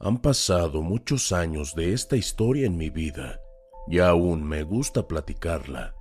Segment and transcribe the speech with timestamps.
[0.00, 3.40] Han pasado muchos años de esta historia en mi vida
[3.88, 5.96] y aún me gusta platicarla.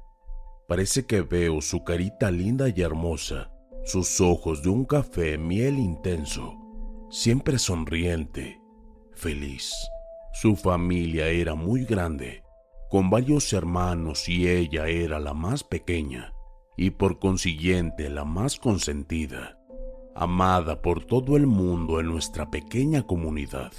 [0.67, 3.51] Parece que veo su carita linda y hermosa,
[3.85, 6.53] sus ojos de un café miel intenso,
[7.09, 8.61] siempre sonriente,
[9.15, 9.73] feliz.
[10.31, 12.43] Su familia era muy grande,
[12.91, 16.33] con varios hermanos y ella era la más pequeña
[16.75, 19.56] y por consiguiente la más consentida,
[20.17, 23.71] amada por todo el mundo en nuestra pequeña comunidad.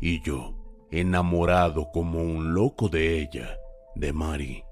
[0.00, 0.54] Y yo,
[0.90, 3.56] enamorado como un loco de ella,
[3.94, 4.64] de Mari.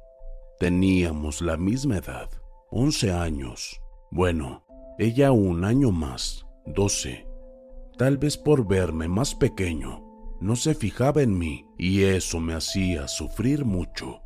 [0.59, 2.29] Teníamos la misma edad,
[2.71, 3.81] 11 años.
[4.11, 4.65] Bueno,
[4.99, 7.29] ella un año más, 12.
[7.97, 10.03] Tal vez por verme más pequeño,
[10.41, 14.21] no se fijaba en mí y eso me hacía sufrir mucho.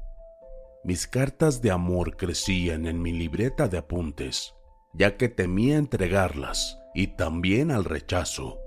[0.84, 4.54] Mis cartas de amor crecían en mi libreta de apuntes,
[4.92, 8.58] ya que temía entregarlas y también al rechazo.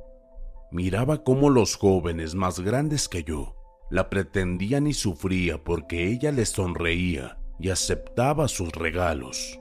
[0.72, 3.56] Miraba cómo los jóvenes más grandes que yo
[3.90, 9.60] la pretendían y sufría porque ella les sonreía y aceptaba sus regalos.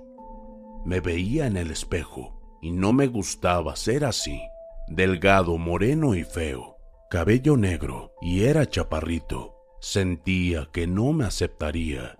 [0.84, 4.40] Me veía en el espejo y no me gustaba ser así,
[4.86, 6.76] delgado, moreno y feo,
[7.10, 9.56] cabello negro y era chaparrito.
[9.80, 12.18] Sentía que no me aceptaría.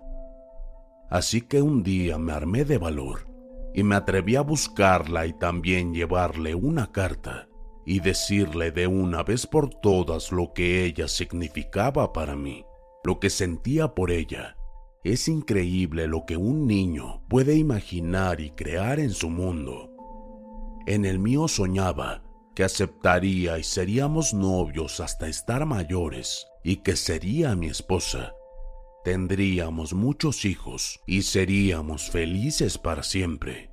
[1.09, 3.30] Así que un día me armé de valor
[3.73, 7.47] y me atreví a buscarla y también llevarle una carta
[7.85, 12.65] y decirle de una vez por todas lo que ella significaba para mí,
[13.03, 14.55] lo que sentía por ella.
[15.03, 19.89] Es increíble lo que un niño puede imaginar y crear en su mundo.
[20.85, 22.23] En el mío soñaba
[22.55, 28.33] que aceptaría y seríamos novios hasta estar mayores y que sería mi esposa.
[29.03, 33.70] Tendríamos muchos hijos y seríamos felices para siempre.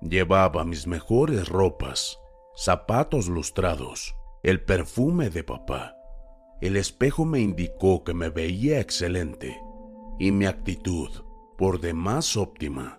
[0.00, 2.18] Llevaba mis mejores ropas
[2.56, 5.94] zapatos lustrados, el perfume de papá.
[6.62, 9.60] El espejo me indicó que me veía excelente
[10.18, 11.10] y mi actitud,
[11.58, 12.98] por demás óptima.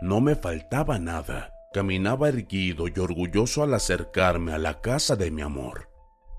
[0.00, 1.52] No me faltaba nada.
[1.72, 5.90] Caminaba erguido y orgulloso al acercarme a la casa de mi amor.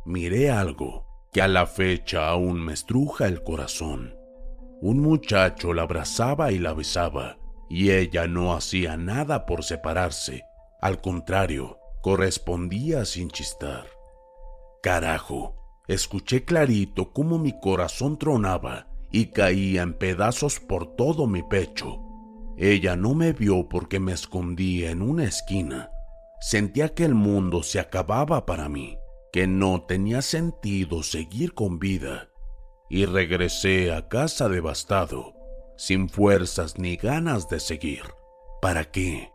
[0.06, 4.16] Miré algo que a la fecha aún me estruja el corazón.
[4.82, 7.38] Un muchacho la abrazaba y la besaba,
[7.70, 10.44] y ella no hacía nada por separarse.
[10.82, 13.86] Al contrario, correspondía sin chistar.
[14.82, 15.56] Carajo,
[15.88, 22.00] escuché clarito cómo mi corazón tronaba y caía en pedazos por todo mi pecho.
[22.58, 25.92] Ella no me vio porque me escondía en una esquina.
[26.42, 28.98] Sentía que el mundo se acababa para mí,
[29.32, 32.30] que no tenía sentido seguir con vida.
[32.90, 35.34] Y regresé a casa devastado,
[35.80, 38.04] sin fuerzas ni ganas de seguir.
[38.62, 39.32] ¿Para qué?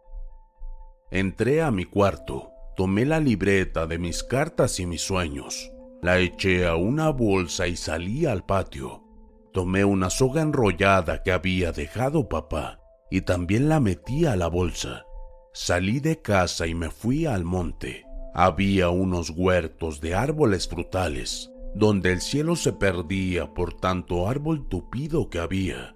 [1.10, 5.70] Entré a mi cuarto Tomé la libreta de mis cartas y mis sueños,
[6.02, 9.04] la eché a una bolsa y salí al patio.
[9.52, 12.80] Tomé una soga enrollada que había dejado papá
[13.12, 15.06] y también la metí a la bolsa.
[15.52, 18.04] Salí de casa y me fui al monte.
[18.34, 25.30] Había unos huertos de árboles frutales, donde el cielo se perdía por tanto árbol tupido
[25.30, 25.93] que había.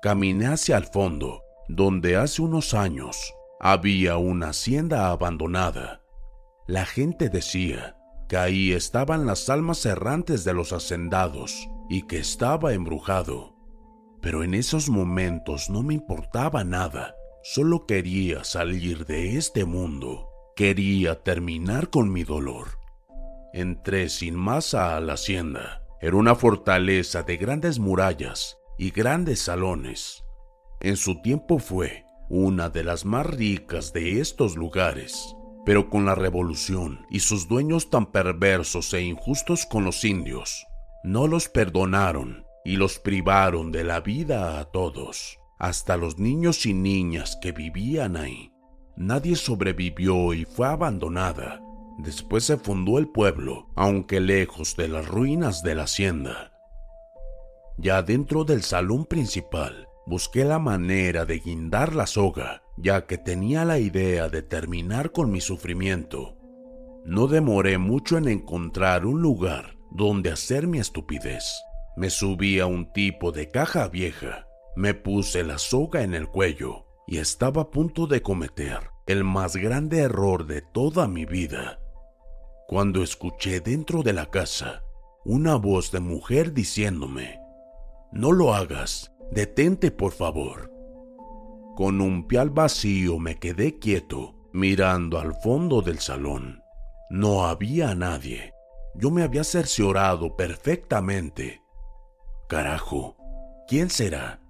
[0.00, 6.02] Caminé hacia el fondo, donde hace unos años había una hacienda abandonada.
[6.68, 7.96] La gente decía
[8.28, 13.56] que ahí estaban las almas errantes de los hacendados y que estaba embrujado.
[14.22, 21.24] Pero en esos momentos no me importaba nada, solo quería salir de este mundo, quería
[21.24, 22.78] terminar con mi dolor.
[23.52, 25.82] Entré sin más a la hacienda.
[26.00, 30.24] Era una fortaleza de grandes murallas y grandes salones.
[30.80, 35.34] En su tiempo fue una de las más ricas de estos lugares.
[35.64, 40.66] Pero con la revolución y sus dueños tan perversos e injustos con los indios,
[41.04, 46.72] no los perdonaron y los privaron de la vida a todos, hasta los niños y
[46.72, 48.52] niñas que vivían ahí.
[48.96, 51.60] Nadie sobrevivió y fue abandonada.
[51.98, 56.57] Después se fundó el pueblo, aunque lejos de las ruinas de la hacienda.
[57.78, 63.66] Ya dentro del salón principal Busqué la manera de guindar la soga, ya que tenía
[63.66, 66.34] la idea de terminar con mi sufrimiento.
[67.04, 71.44] No demoré mucho en encontrar un lugar donde hacer mi estupidez.
[71.94, 74.46] Me subí a un tipo de caja vieja,
[74.76, 79.56] me puse la soga en el cuello y estaba a punto de cometer el más
[79.56, 81.80] grande error de toda mi vida.
[82.66, 84.84] Cuando escuché dentro de la casa
[85.26, 87.38] una voz de mujer diciéndome,
[88.12, 90.72] no lo hagas, detente por favor.
[91.76, 96.62] Con un pie al vacío me quedé quieto, mirando al fondo del salón.
[97.10, 98.52] No había nadie.
[98.94, 101.62] Yo me había cerciorado perfectamente.
[102.48, 103.16] Carajo,
[103.68, 104.40] ¿quién será?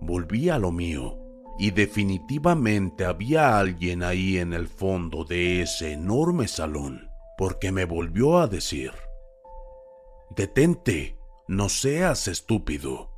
[0.00, 1.18] Volví a lo mío,
[1.58, 7.08] y definitivamente había alguien ahí en el fondo de ese enorme salón,
[7.38, 8.92] porque me volvió a decir,
[10.36, 13.10] Detente, no seas estúpido.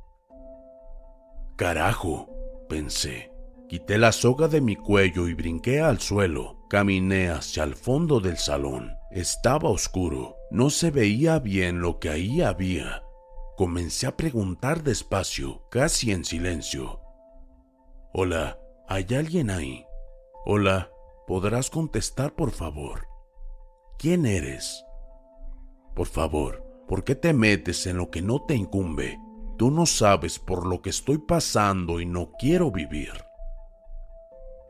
[1.55, 2.29] Carajo,
[2.67, 3.31] pensé.
[3.69, 6.65] Quité la soga de mi cuello y brinqué al suelo.
[6.69, 8.91] Caminé hacia el fondo del salón.
[9.11, 10.35] Estaba oscuro.
[10.51, 13.03] No se veía bien lo que ahí había.
[13.55, 17.01] Comencé a preguntar despacio, casi en silencio.
[18.13, 19.85] Hola, ¿hay alguien ahí?
[20.45, 20.91] Hola,
[21.25, 23.07] ¿podrás contestar por favor?
[23.97, 24.85] ¿Quién eres?
[25.95, 29.19] Por favor, ¿Por qué te metes en lo que no te incumbe?
[29.57, 33.11] Tú no sabes por lo que estoy pasando y no quiero vivir.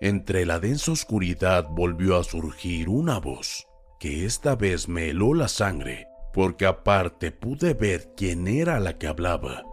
[0.01, 3.67] Entre la densa oscuridad volvió a surgir una voz,
[3.99, 9.07] que esta vez me heló la sangre, porque aparte pude ver quién era la que
[9.07, 9.65] hablaba.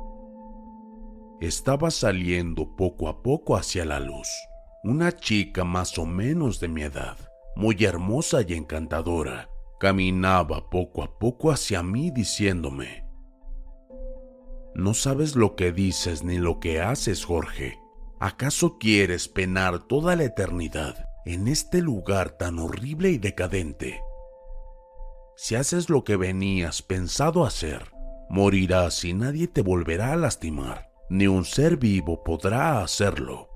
[1.40, 4.28] Estaba saliendo poco a poco hacia la luz,
[4.82, 7.18] una chica más o menos de mi edad,
[7.54, 9.50] muy hermosa y encantadora,
[9.84, 13.04] Caminaba poco a poco hacia mí diciéndome,
[14.74, 17.78] No sabes lo que dices ni lo que haces, Jorge.
[18.18, 24.00] ¿Acaso quieres penar toda la eternidad en este lugar tan horrible y decadente?
[25.36, 27.90] Si haces lo que venías pensado hacer,
[28.30, 33.50] morirás y nadie te volverá a lastimar, ni un ser vivo podrá hacerlo.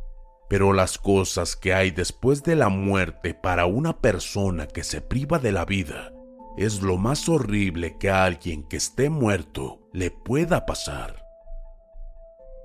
[0.50, 5.38] Pero las cosas que hay después de la muerte para una persona que se priva
[5.38, 6.12] de la vida
[6.58, 11.24] es lo más horrible que a alguien que esté muerto le pueda pasar.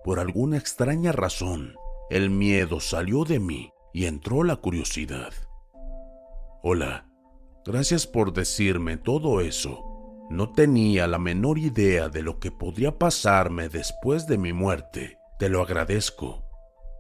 [0.04, 1.76] Por alguna extraña razón,
[2.10, 5.32] el miedo salió de mí y entró la curiosidad.
[6.64, 7.08] Hola,
[7.64, 9.86] gracias por decirme todo eso.
[10.32, 15.20] No tenía la menor idea de lo que podría pasarme después de mi muerte.
[15.38, 16.44] Te lo agradezco.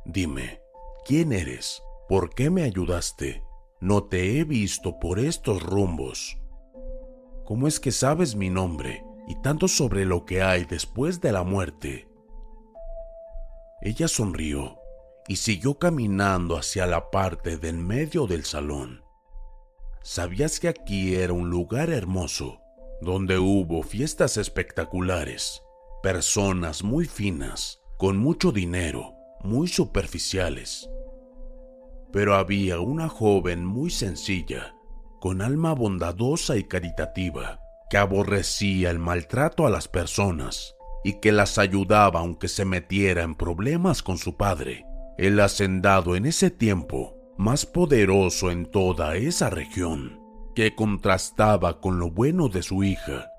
[0.05, 0.61] Dime,
[1.05, 1.81] ¿quién eres?
[2.07, 3.41] ¿Por qué me ayudaste?
[3.81, 6.37] No te he visto por estos rumbos.
[7.45, 11.43] ¿Cómo es que sabes mi nombre y tanto sobre lo que hay después de la
[11.43, 12.07] muerte?
[13.81, 14.77] Ella sonrió
[15.27, 19.03] y siguió caminando hacia la parte de en medio del salón.
[20.01, 22.61] ¿Sabías que aquí era un lugar hermoso,
[23.01, 25.61] donde hubo fiestas espectaculares,
[26.01, 30.89] personas muy finas, con mucho dinero, muy superficiales?
[32.13, 34.75] Pero había una joven muy sencilla,
[35.23, 41.57] con alma bondadosa y caritativa, que aborrecía el maltrato a las personas y que las
[41.57, 44.85] ayudaba aunque se metiera en problemas con su padre,
[45.17, 50.19] el hacendado en ese tiempo más poderoso en toda esa región,
[50.55, 53.29] que contrastaba con lo bueno de su hija,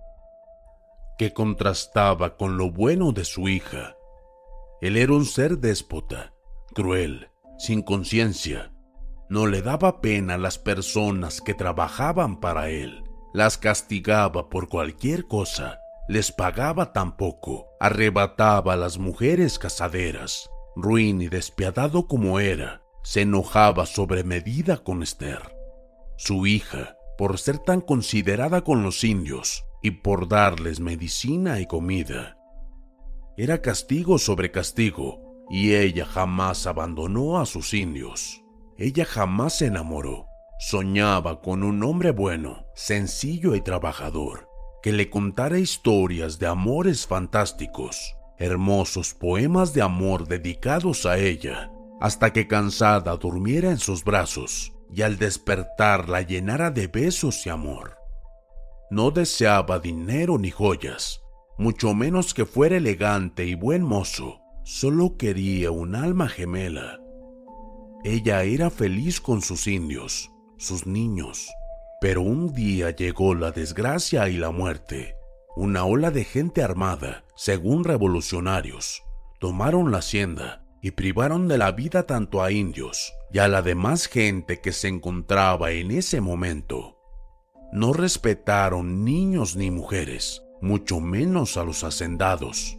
[1.18, 3.94] que contrastaba con lo bueno de su hija.
[4.80, 6.32] Él era un ser déspota,
[6.74, 8.73] cruel, sin conciencia,
[9.34, 13.02] no le daba pena a las personas que trabajaban para él.
[13.32, 15.80] Las castigaba por cualquier cosa.
[16.08, 17.66] Les pagaba tan poco.
[17.80, 20.48] Arrebataba a las mujeres casaderas.
[20.76, 25.42] Ruin y despiadado como era, se enojaba sobre medida con Esther.
[26.16, 32.36] Su hija, por ser tan considerada con los indios y por darles medicina y comida.
[33.36, 38.43] Era castigo sobre castigo, y ella jamás abandonó a sus indios.
[38.76, 40.26] Ella jamás se enamoró.
[40.58, 44.48] Soñaba con un hombre bueno, sencillo y trabajador,
[44.82, 52.32] que le contara historias de amores fantásticos, hermosos poemas de amor dedicados a ella, hasta
[52.32, 57.96] que cansada durmiera en sus brazos y al despertar la llenara de besos y amor.
[58.90, 61.20] No deseaba dinero ni joyas,
[61.58, 67.03] mucho menos que fuera elegante y buen mozo, solo quería un alma gemela
[68.04, 71.50] ella era feliz con sus indios, sus niños,
[72.02, 75.16] pero un día llegó la desgracia y la muerte.
[75.56, 79.02] Una ola de gente armada, según revolucionarios,
[79.40, 84.06] tomaron la hacienda y privaron de la vida tanto a indios y a la demás
[84.06, 86.98] gente que se encontraba en ese momento.
[87.72, 92.78] no respetaron niños ni mujeres, mucho menos a los hacendados.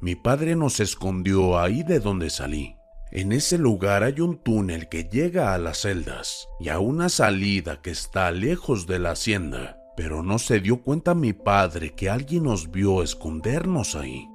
[0.00, 2.79] Mi padre nos escondió ahí de donde salí.
[3.12, 7.82] En ese lugar hay un túnel que llega a las celdas y a una salida
[7.82, 12.44] que está lejos de la hacienda, pero no se dio cuenta mi padre que alguien
[12.44, 14.28] nos vio escondernos ahí.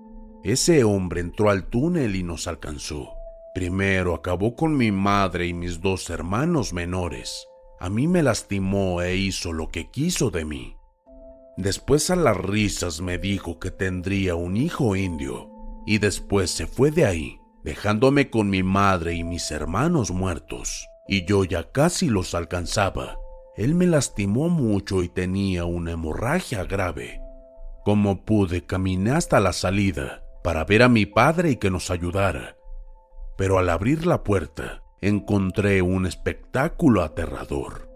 [0.44, 3.14] Ese hombre entró al túnel y nos alcanzó.
[3.54, 7.48] Primero acabó con mi madre y mis dos hermanos menores.
[7.80, 10.76] A mí me lastimó e hizo lo que quiso de mí.
[11.56, 15.50] Después a las risas me dijo que tendría un hijo indio
[15.86, 21.26] y después se fue de ahí, dejándome con mi madre y mis hermanos muertos, y
[21.26, 23.18] yo ya casi los alcanzaba.
[23.58, 27.22] Él me lastimó mucho y tenía una hemorragia grave.
[27.84, 32.56] Como pude, caminé hasta la salida para ver a mi padre y que nos ayudara.
[33.36, 37.90] Pero al abrir la puerta, encontré un espectáculo aterrador.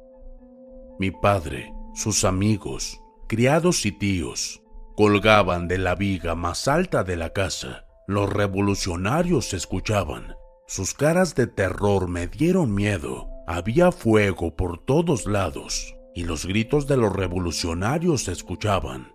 [0.97, 4.63] Mi padre, sus amigos, criados y tíos,
[4.95, 7.85] colgaban de la viga más alta de la casa.
[8.09, 10.33] Los revolucionarios se escuchaban.
[10.65, 13.29] Sus caras de terror me dieron miedo.
[13.45, 19.13] Había fuego por todos lados y los gritos de los revolucionarios se escuchaban.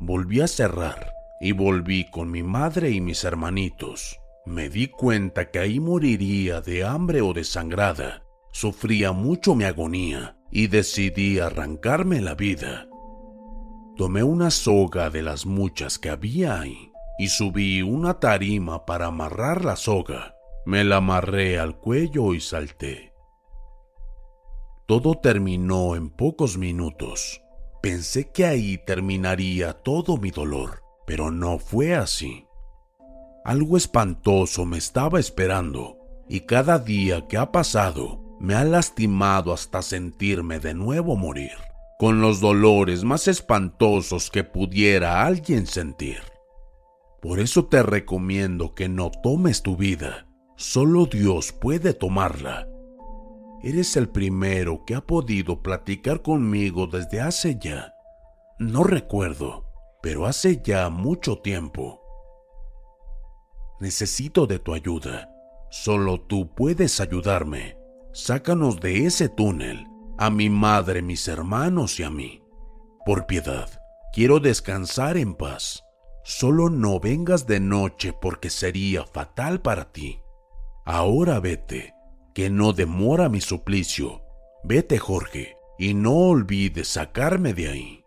[0.00, 4.18] Volví a cerrar y volví con mi madre y mis hermanitos.
[4.44, 8.22] Me di cuenta que ahí moriría de hambre o desangrada.
[8.52, 12.86] Sufría mucho mi agonía y decidí arrancarme la vida.
[13.96, 19.64] Tomé una soga de las muchas que había ahí y subí una tarima para amarrar
[19.64, 20.34] la soga.
[20.64, 23.12] Me la amarré al cuello y salté.
[24.86, 27.42] Todo terminó en pocos minutos.
[27.82, 32.46] Pensé que ahí terminaría todo mi dolor, pero no fue así.
[33.44, 35.98] Algo espantoso me estaba esperando
[36.28, 41.52] y cada día que ha pasado me ha lastimado hasta sentirme de nuevo morir
[41.98, 46.20] con los dolores más espantosos que pudiera alguien sentir.
[47.20, 52.68] Por eso te recomiendo que no tomes tu vida, solo Dios puede tomarla.
[53.62, 57.92] Eres el primero que ha podido platicar conmigo desde hace ya,
[58.58, 59.66] no recuerdo,
[60.02, 62.00] pero hace ya mucho tiempo.
[63.80, 65.30] Necesito de tu ayuda,
[65.70, 67.78] solo tú puedes ayudarme.
[68.12, 69.86] Sácanos de ese túnel
[70.18, 72.42] a mi madre, mis hermanos y a mí.
[73.06, 73.70] Por piedad,
[74.12, 75.84] quiero descansar en paz.
[76.30, 80.20] Solo no vengas de noche porque sería fatal para ti.
[80.84, 81.94] Ahora vete,
[82.34, 84.20] que no demora mi suplicio.
[84.62, 88.04] Vete, Jorge, y no olvides sacarme de ahí.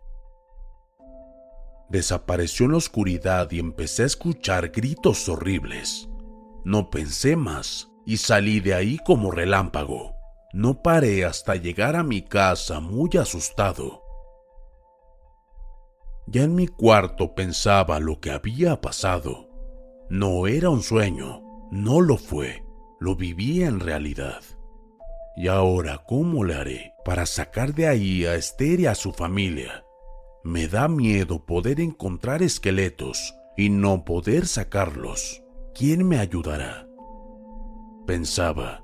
[1.90, 6.08] Desapareció en la oscuridad y empecé a escuchar gritos horribles.
[6.64, 10.14] No pensé más y salí de ahí como relámpago.
[10.52, 14.01] No paré hasta llegar a mi casa muy asustado.
[16.32, 19.50] Ya en mi cuarto pensaba lo que había pasado.
[20.08, 22.64] No era un sueño, no lo fue,
[23.00, 24.40] lo vivía en realidad.
[25.36, 29.84] Y ahora, ¿cómo le haré para sacar de ahí a Esther y a su familia?
[30.42, 35.42] Me da miedo poder encontrar esqueletos y no poder sacarlos.
[35.74, 36.88] ¿Quién me ayudará?
[38.06, 38.82] Pensaba.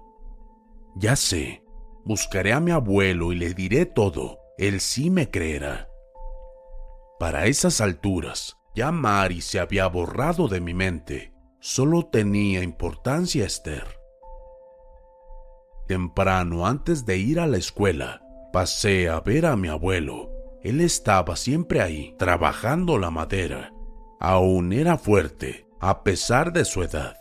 [0.97, 1.65] Ya sé,
[2.05, 4.39] buscaré a mi abuelo y le diré todo.
[4.59, 5.88] Él sí me creerá.
[7.19, 11.33] Para esas alturas, ya Mari se había borrado de mi mente.
[11.59, 13.99] Solo tenía importancia Esther.
[15.89, 18.23] Temprano antes de ir a la escuela,
[18.53, 20.31] pasé a ver a mi abuelo.
[20.63, 23.73] Él estaba siempre ahí, trabajando la madera.
[24.21, 27.17] Aún era fuerte, a pesar de su edad.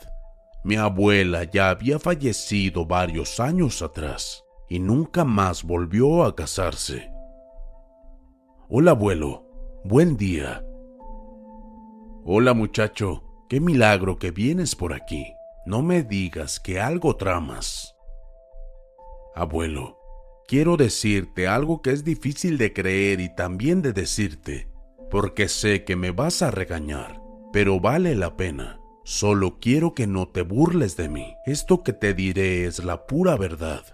[0.64, 7.10] Mi abuela ya había fallecido varios años atrás y nunca más volvió a casarse.
[8.70, 9.47] Hola abuelo,
[9.88, 10.66] buen día.
[12.26, 15.34] Hola muchacho, qué milagro que vienes por aquí.
[15.66, 17.96] No me digas que algo tramas.
[19.34, 19.98] Abuelo,
[20.46, 24.70] quiero decirte algo que es difícil de creer y también de decirte,
[25.10, 27.22] porque sé que me vas a regañar,
[27.54, 28.82] pero vale la pena.
[29.06, 31.34] Solo quiero que no te burles de mí.
[31.46, 33.86] Esto que te diré es la pura verdad.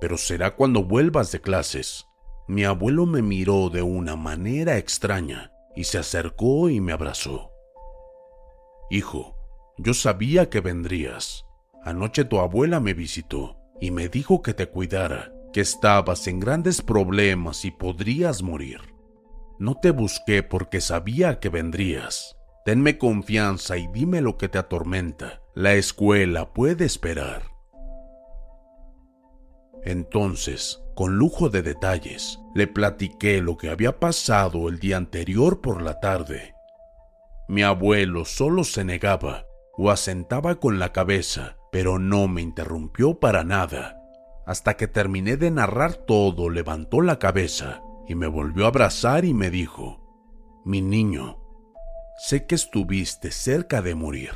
[0.00, 2.05] Pero será cuando vuelvas de clases.
[2.48, 7.50] Mi abuelo me miró de una manera extraña y se acercó y me abrazó.
[8.88, 9.36] Hijo,
[9.78, 11.44] yo sabía que vendrías.
[11.82, 16.82] Anoche tu abuela me visitó y me dijo que te cuidara, que estabas en grandes
[16.82, 18.80] problemas y podrías morir.
[19.58, 22.36] No te busqué porque sabía que vendrías.
[22.64, 25.42] Tenme confianza y dime lo que te atormenta.
[25.54, 27.55] La escuela puede esperar.
[29.86, 35.80] Entonces, con lujo de detalles, le platiqué lo que había pasado el día anterior por
[35.80, 36.54] la tarde.
[37.48, 39.46] Mi abuelo solo se negaba
[39.78, 44.02] o asentaba con la cabeza, pero no me interrumpió para nada.
[44.44, 49.34] Hasta que terminé de narrar todo, levantó la cabeza y me volvió a abrazar y
[49.34, 50.00] me dijo,
[50.64, 51.38] Mi niño,
[52.18, 54.32] sé que estuviste cerca de morir.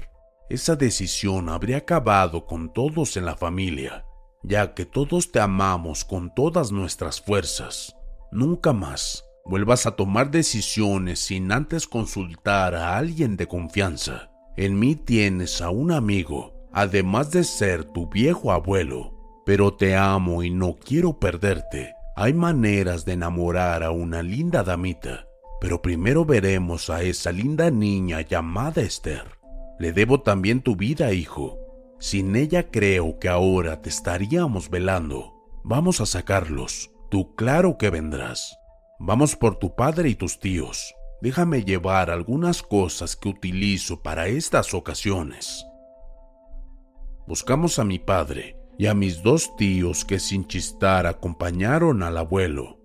[0.49, 4.05] Esa decisión habría acabado con todos en la familia,
[4.43, 7.97] ya que todos te amamos con todas nuestras fuerzas.
[8.33, 14.31] Nunca más vuelvas a tomar decisiones sin antes consultar a alguien de confianza.
[14.57, 20.43] En mí tienes a un amigo, además de ser tu viejo abuelo, pero te amo
[20.43, 21.95] y no quiero perderte.
[22.17, 25.27] Hay maneras de enamorar a una linda damita,
[25.61, 29.39] pero primero veremos a esa linda niña llamada Esther.
[29.79, 31.59] Le debo también tu vida, hijo.
[32.01, 35.35] Sin ella creo que ahora te estaríamos velando.
[35.63, 36.91] Vamos a sacarlos.
[37.11, 38.57] Tú claro que vendrás.
[38.99, 40.95] Vamos por tu padre y tus tíos.
[41.21, 45.67] Déjame llevar algunas cosas que utilizo para estas ocasiones.
[47.27, 52.79] Buscamos a mi padre y a mis dos tíos que sin chistar acompañaron al abuelo.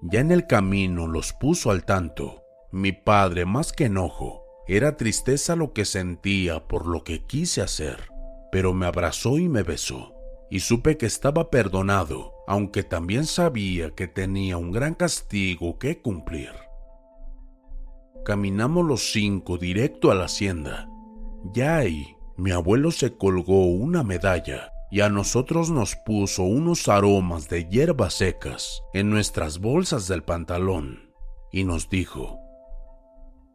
[0.00, 2.42] Ya en el camino los puso al tanto.
[2.72, 8.08] Mi padre, más que enojo, era tristeza lo que sentía por lo que quise hacer,
[8.54, 10.14] pero me abrazó y me besó,
[10.48, 16.52] y supe que estaba perdonado, aunque también sabía que tenía un gran castigo que cumplir.
[18.24, 20.88] Caminamos los cinco directo a la hacienda.
[21.52, 27.48] Ya ahí, mi abuelo se colgó una medalla y a nosotros nos puso unos aromas
[27.48, 31.12] de hierbas secas en nuestras bolsas del pantalón
[31.50, 32.38] y nos dijo,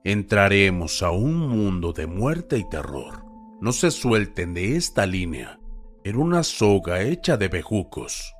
[0.03, 3.28] entraremos a un mundo de muerte y terror.
[3.61, 5.59] No se suelten de esta línea.
[6.03, 8.35] Era una soga hecha de bejucos.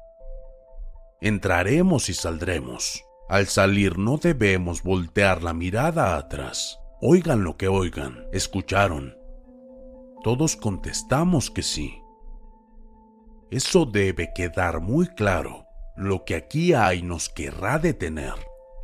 [1.22, 3.04] Entraremos y saldremos.
[3.28, 6.80] Al salir no debemos voltear la mirada atrás.
[7.02, 8.26] Oigan lo que oigan.
[8.32, 9.16] ¿Escucharon?
[10.24, 12.02] Todos contestamos que sí.
[13.52, 15.66] Eso debe quedar muy claro.
[15.96, 18.34] Lo que aquí hay nos querrá detener.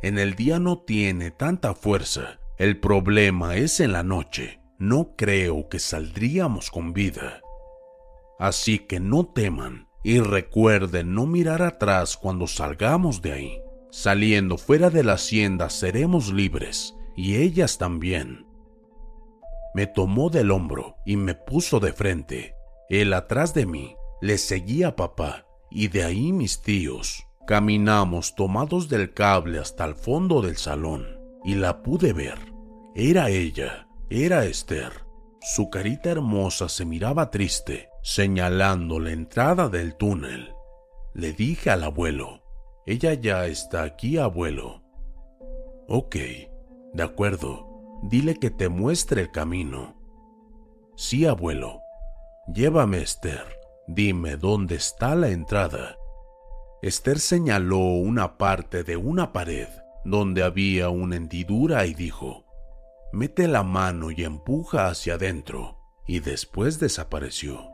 [0.02, 4.60] En el día no tiene tanta fuerza el problema es en la noche.
[4.78, 7.40] No creo que saldríamos con vida.
[8.38, 13.60] Así que no teman y recuerden no mirar atrás cuando salgamos de ahí.
[13.90, 18.46] Saliendo fuera de la hacienda seremos libres y ellas también.
[19.74, 22.54] Me tomó del hombro y me puso de frente.
[22.88, 27.26] Él atrás de mí le seguía papá y de ahí mis tíos.
[27.46, 31.06] Caminamos tomados del cable hasta el fondo del salón
[31.44, 32.38] y la pude ver.
[32.94, 34.92] Era ella, era Esther.
[35.40, 40.54] Su carita hermosa se miraba triste, señalando la entrada del túnel.
[41.12, 42.42] Le dije al abuelo,
[42.86, 44.82] ella ya está aquí, abuelo.
[45.88, 46.16] Ok,
[46.94, 49.96] de acuerdo, dile que te muestre el camino.
[50.96, 51.80] Sí, abuelo.
[52.52, 53.44] Llévame, Esther.
[53.88, 55.96] Dime dónde está la entrada.
[56.80, 59.68] Esther señaló una parte de una pared
[60.04, 62.45] donde había una hendidura y dijo,
[63.16, 67.70] mete la mano y empuja hacia adentro, y después desapareció.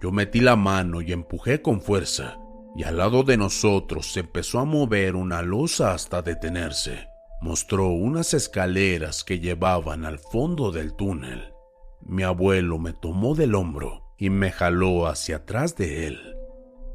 [0.00, 2.36] Yo metí la mano y empujé con fuerza,
[2.74, 7.06] y al lado de nosotros se empezó a mover una losa hasta detenerse.
[7.40, 11.52] Mostró unas escaleras que llevaban al fondo del túnel.
[12.00, 16.36] Mi abuelo me tomó del hombro y me jaló hacia atrás de él.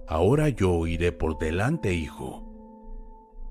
[0.06, 2.46] Ahora yo iré por delante, hijo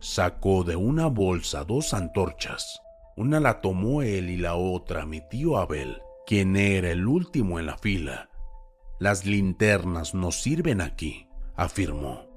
[0.00, 2.78] Sacó de una bolsa dos antorchas.
[3.18, 7.66] Una la tomó él y la otra mi tío Abel, quien era el último en
[7.66, 8.30] la fila.
[9.00, 11.26] Las linternas nos sirven aquí,
[11.56, 12.28] afirmó.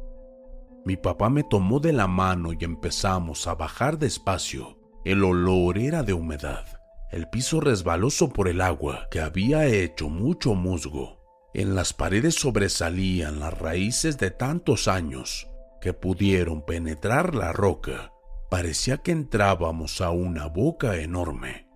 [0.83, 4.79] Mi papá me tomó de la mano y empezamos a bajar despacio.
[5.05, 6.65] El olor era de humedad,
[7.11, 11.21] el piso resbaloso por el agua que había hecho mucho musgo.
[11.53, 15.47] En las paredes sobresalían las raíces de tantos años
[15.79, 18.10] que pudieron penetrar la roca,
[18.51, 21.67] parecía que entrábamos a una boca enorme.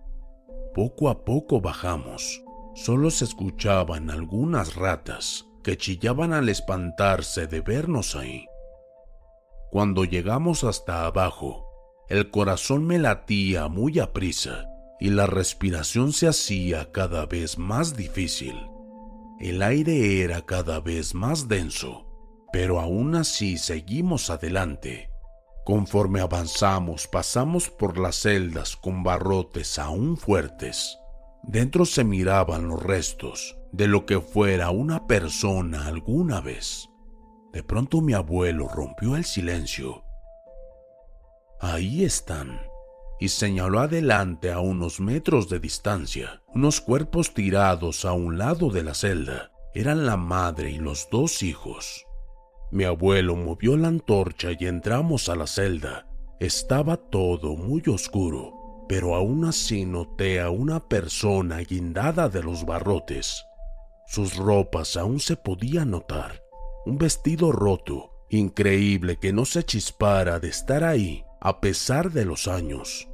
[0.74, 2.44] Poco a poco bajamos.
[2.76, 8.46] Solo se escuchaban algunas ratas que chillaban al espantarse de vernos ahí.
[9.72, 11.66] Cuando llegamos hasta abajo,
[12.08, 14.66] el corazón me latía muy aprisa
[15.00, 18.54] y la respiración se hacía cada vez más difícil.
[19.40, 22.06] El aire era cada vez más denso
[22.56, 25.10] pero aún así seguimos adelante.
[25.66, 30.96] Conforme avanzamos pasamos por las celdas con barrotes aún fuertes.
[31.42, 36.88] Dentro se miraban los restos de lo que fuera una persona alguna vez.
[37.52, 40.04] De pronto mi abuelo rompió el silencio.
[41.60, 42.60] Ahí están,
[43.18, 48.84] y señaló adelante a unos metros de distancia, unos cuerpos tirados a un lado de
[48.84, 49.50] la celda.
[49.74, 52.06] Eran la madre y los dos hijos.
[52.70, 56.06] Mi abuelo movió la antorcha y entramos a la celda.
[56.40, 63.44] Estaba todo muy oscuro, pero aún así noté a una persona guindada de los barrotes.
[64.08, 66.42] Sus ropas aún se podían notar.
[66.84, 72.48] Un vestido roto, increíble que no se chispara de estar ahí a pesar de los
[72.48, 73.08] años.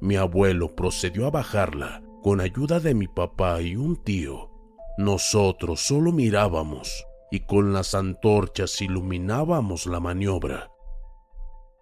[0.00, 4.50] Mi abuelo procedió a bajarla con ayuda de mi papá y un tío.
[4.98, 10.70] Nosotros solo mirábamos y con las antorchas iluminábamos la maniobra.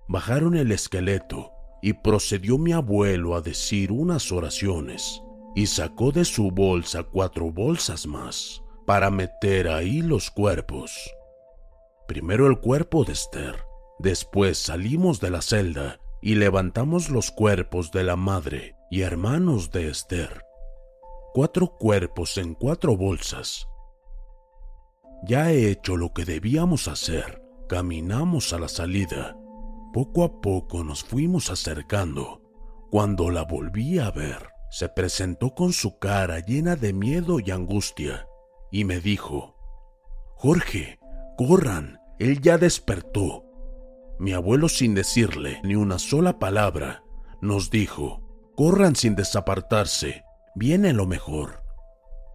[0.06, 1.50] Bajaron el esqueleto
[1.82, 5.20] y procedió mi abuelo a decir unas oraciones
[5.56, 10.92] y sacó de su bolsa cuatro bolsas más para meter ahí los cuerpos.
[12.06, 13.56] Primero el cuerpo de Esther,
[13.98, 19.88] después salimos de la celda y levantamos los cuerpos de la madre y hermanos de
[19.88, 20.44] Esther.
[21.34, 23.66] Cuatro cuerpos en cuatro bolsas
[25.24, 27.42] ya he hecho lo que debíamos hacer.
[27.68, 29.36] Caminamos a la salida.
[29.92, 32.42] Poco a poco nos fuimos acercando.
[32.90, 38.26] Cuando la volví a ver, se presentó con su cara llena de miedo y angustia
[38.70, 39.56] y me dijo,
[40.36, 40.98] Jorge,
[41.36, 43.44] corran, él ya despertó.
[44.18, 47.02] Mi abuelo sin decirle ni una sola palabra,
[47.40, 48.22] nos dijo,
[48.56, 50.22] corran sin desapartarse,
[50.54, 51.62] viene lo mejor.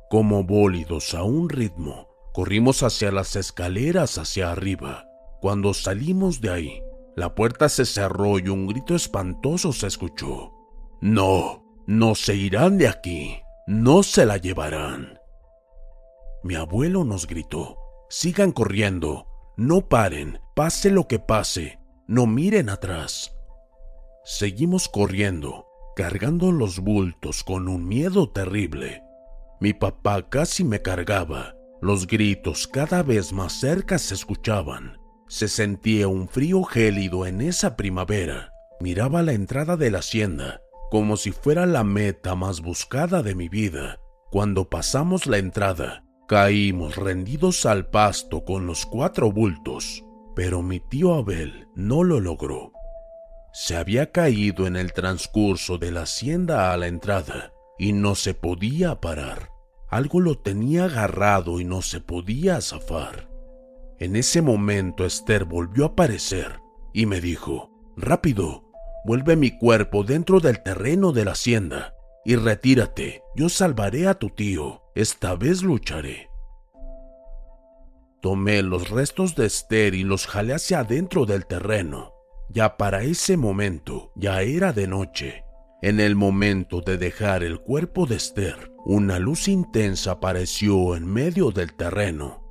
[0.10, 5.08] Como bólidos a un ritmo, Corrimos hacia las escaleras hacia arriba.
[5.40, 6.84] Cuando salimos de ahí,
[7.16, 10.52] la puerta se cerró y un grito espantoso se escuchó.
[11.00, 15.18] No, no se irán de aquí, no se la llevarán.
[16.44, 17.78] Mi abuelo nos gritó,
[18.10, 23.34] sigan corriendo, no paren, pase lo que pase, no miren atrás.
[24.26, 29.04] Seguimos corriendo, cargando los bultos con un miedo terrible.
[29.62, 35.00] Mi papá casi me cargaba los gritos cada vez más cerca se escuchaban.
[35.28, 38.52] Se sentía un frío gélido en esa primavera.
[38.80, 43.50] Miraba la entrada de la hacienda como si fuera la meta más buscada de mi
[43.50, 44.00] vida.
[44.32, 50.04] Cuando pasamos la entrada, caímos rendidos al pasto con los cuatro bultos,
[50.36, 52.72] pero mi tío Abel no lo logró.
[53.52, 58.34] Se había caído en el transcurso de la hacienda a la entrada y no se
[58.34, 59.55] podía parar.
[59.96, 63.30] Algo lo tenía agarrado y no se podía zafar.
[63.98, 66.60] En ese momento Esther volvió a aparecer
[66.92, 68.66] y me dijo, rápido,
[69.06, 71.94] vuelve mi cuerpo dentro del terreno de la hacienda
[72.26, 76.30] y retírate, yo salvaré a tu tío, esta vez lucharé.
[78.22, 82.12] Tomé los restos de Esther y los jalé hacia adentro del terreno.
[82.50, 85.45] Ya para ese momento ya era de noche
[85.86, 91.52] en el momento de dejar el cuerpo de Esther, una luz intensa apareció en medio
[91.52, 92.44] del terreno.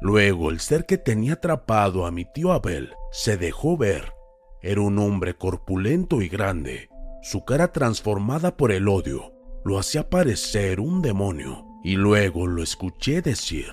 [0.00, 4.12] Luego el ser que tenía atrapado a mi tío Abel se dejó ver.
[4.62, 6.88] Era un hombre corpulento y grande.
[7.20, 9.32] Su cara transformada por el odio
[9.64, 11.66] lo hacía parecer un demonio.
[11.82, 13.72] Y luego lo escuché decir,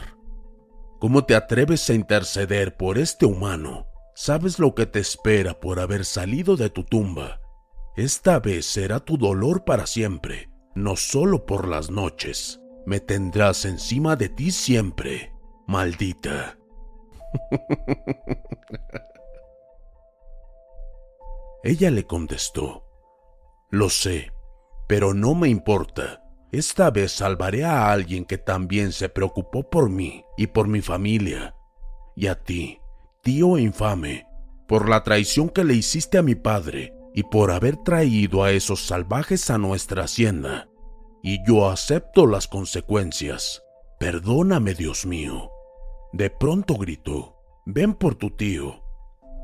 [0.99, 3.85] ¿Cómo te atreves a interceder por este humano?
[4.15, 7.44] ¿Sabes lo que te espera por haber salido de tu tumba
[7.95, 12.60] esta vez será tu dolor para siempre, no solo por las noches.
[12.86, 15.34] Me tendrás encima de ti siempre,
[15.65, 16.58] maldita.
[21.63, 22.84] Ella le contestó,
[23.71, 24.34] Lo sé,
[24.88, 26.21] pero no me importa.
[26.51, 31.55] Esta vez salvaré a alguien que también se preocupó por mí y por mi familia.
[32.13, 32.81] Y a ti,
[33.23, 34.27] tío infame,
[34.67, 38.86] por la traición que le hiciste a mi padre y por haber traído a esos
[38.86, 40.67] salvajes a nuestra hacienda.
[41.23, 43.63] Y yo acepto las consecuencias.
[43.97, 45.49] Perdóname, Dios mío.
[46.12, 48.84] De pronto gritó, ven por tu tío.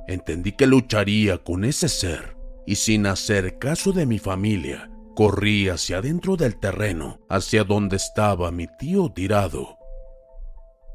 [0.07, 2.35] Entendí que lucharía con ese ser,
[2.67, 8.51] y sin hacer caso de mi familia, corrí hacia adentro del terreno, hacia donde estaba
[8.51, 9.77] mi tío tirado.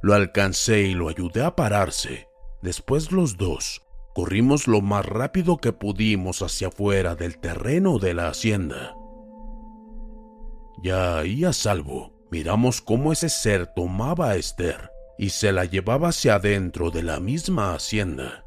[0.03, 2.29] Lo alcancé y lo ayudé a pararse.
[2.61, 3.86] Después los dos
[4.17, 8.97] Corrimos lo más rápido que pudimos hacia afuera del terreno de la hacienda.
[10.83, 16.09] Ya ahí a salvo, miramos cómo ese ser tomaba a Esther y se la llevaba
[16.09, 18.47] hacia adentro de la misma hacienda.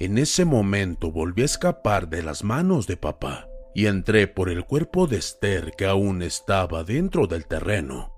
[0.00, 4.64] En ese momento volví a escapar de las manos de papá y entré por el
[4.64, 8.12] cuerpo de Esther que aún estaba dentro del terreno.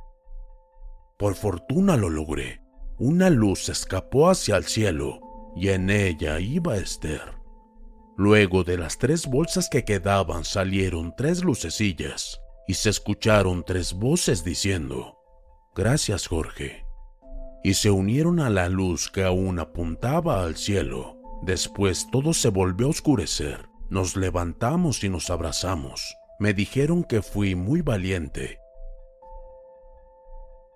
[1.19, 2.63] Por fortuna lo logré,
[2.97, 5.28] una luz escapó hacia el cielo
[5.59, 7.37] y en ella iba Esther.
[8.17, 14.45] Luego de las tres bolsas que quedaban salieron tres lucecillas y se escucharon tres voces
[14.45, 15.19] diciendo,
[15.75, 16.85] Gracias Jorge.
[17.65, 21.17] Y se unieron a la luz que aún apuntaba al cielo.
[21.43, 23.69] Después todo se volvió a oscurecer.
[23.91, 26.17] Nos levantamos y nos abrazamos.
[26.39, 28.61] Me dijeron que fui muy valiente.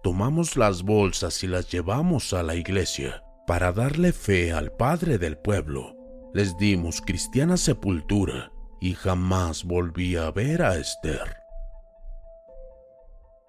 [0.03, 5.37] Tomamos las bolsas y las llevamos a la iglesia para darle fe al Padre del
[5.37, 5.96] pueblo.
[6.35, 11.37] Les dimos cristiana sepultura y jamás volví a ver a Esther.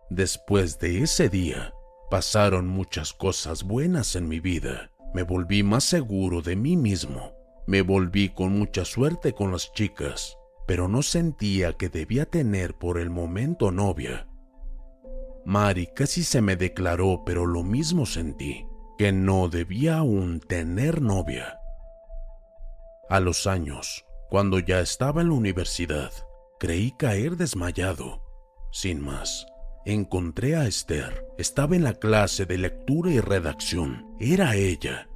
[0.10, 1.74] Después de ese día,
[2.12, 4.92] pasaron muchas cosas buenas en mi vida.
[5.14, 7.32] Me volví más seguro de mí mismo.
[7.66, 13.00] Me volví con mucha suerte con las chicas, pero no sentía que debía tener por
[13.00, 14.28] el momento novia.
[15.46, 18.66] Mari casi se me declaró, pero lo mismo sentí,
[18.98, 21.60] que no debía aún tener novia.
[23.10, 26.12] A los años, cuando ya estaba en la universidad,
[26.60, 28.24] creí caer desmayado.
[28.72, 29.46] Sin más,
[29.86, 31.26] encontré a Esther.
[31.38, 34.16] Estaba en la clase de lectura y redacción.
[34.20, 35.08] Era ella.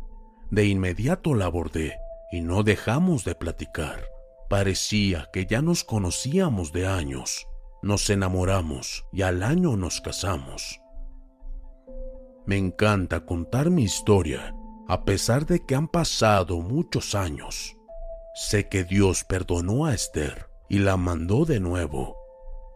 [0.52, 1.98] De inmediato la abordé
[2.32, 4.04] y no dejamos de platicar.
[4.50, 7.48] Parecía que ya nos conocíamos de años.
[7.82, 10.80] Nos enamoramos y al año nos casamos.
[12.48, 14.56] Me encanta contar mi historia,
[14.88, 17.76] a pesar de que han pasado muchos años.
[18.36, 22.16] Sé que Dios perdonó a Esther y la mandó de nuevo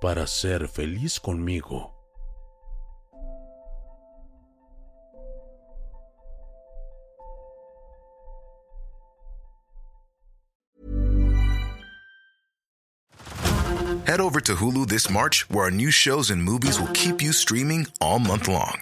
[0.01, 1.95] para ser feliz conmigo.
[14.05, 17.31] Head over to Hulu this March, where our new shows and movies will keep you
[17.31, 18.81] streaming all month long.